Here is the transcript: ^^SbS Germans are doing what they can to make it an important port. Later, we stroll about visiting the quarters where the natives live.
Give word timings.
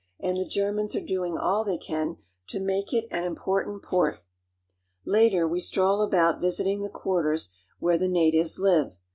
^^SbS 0.23 0.49
Germans 0.49 0.95
are 0.95 0.99
doing 1.05 1.33
what 1.35 1.67
they 1.67 1.77
can 1.77 2.17
to 2.47 2.59
make 2.59 2.91
it 2.91 3.05
an 3.11 3.23
important 3.23 3.83
port. 3.83 4.23
Later, 5.05 5.47
we 5.47 5.59
stroll 5.59 6.01
about 6.01 6.41
visiting 6.41 6.81
the 6.81 6.89
quarters 6.89 7.49
where 7.77 7.99
the 7.99 8.07
natives 8.07 8.57
live. 8.57 8.97